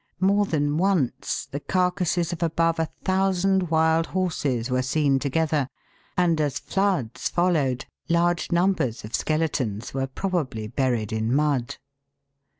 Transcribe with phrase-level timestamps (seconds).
[0.19, 5.67] More than once the carcases of above a thousand wild horses were seen together,
[6.17, 11.75] and, as floods followed, large numbers of skeletons were probably buried in mud.